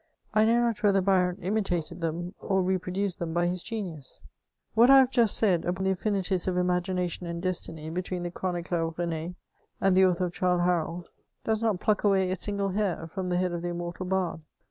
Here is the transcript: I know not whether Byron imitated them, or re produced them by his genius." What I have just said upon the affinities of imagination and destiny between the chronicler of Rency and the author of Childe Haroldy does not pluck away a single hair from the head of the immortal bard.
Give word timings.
I 0.33 0.45
know 0.45 0.61
not 0.61 0.81
whether 0.81 0.99
Byron 0.99 1.37
imitated 1.43 2.01
them, 2.01 2.33
or 2.39 2.63
re 2.63 2.79
produced 2.79 3.19
them 3.19 3.33
by 3.35 3.45
his 3.45 3.61
genius." 3.61 4.23
What 4.73 4.89
I 4.89 4.97
have 4.97 5.11
just 5.11 5.37
said 5.37 5.63
upon 5.63 5.83
the 5.83 5.91
affinities 5.91 6.47
of 6.47 6.57
imagination 6.57 7.27
and 7.27 7.39
destiny 7.39 7.87
between 7.91 8.23
the 8.23 8.31
chronicler 8.31 8.81
of 8.81 8.95
Rency 8.95 9.35
and 9.79 9.95
the 9.95 10.07
author 10.07 10.25
of 10.25 10.33
Childe 10.33 10.61
Haroldy 10.61 11.07
does 11.43 11.61
not 11.61 11.79
pluck 11.79 12.03
away 12.03 12.31
a 12.31 12.35
single 12.35 12.69
hair 12.69 13.05
from 13.05 13.29
the 13.29 13.37
head 13.37 13.51
of 13.51 13.61
the 13.61 13.67
immortal 13.69 14.07
bard. 14.07 14.41